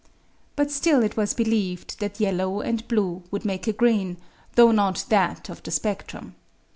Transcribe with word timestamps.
But 0.55 0.71
still 0.71 1.03
it 1.03 1.15
was 1.15 1.35
believed 1.35 1.99
that 1.99 2.19
yellow 2.19 2.61
and 2.61 2.87
blue 2.87 3.21
would 3.29 3.45
make 3.45 3.67
a 3.67 3.71
green, 3.71 4.17
though 4.55 4.71
not 4.71 5.05
that 5.09 5.47
of 5.47 5.61
the 5.61 5.69
spectrum. 5.69 6.33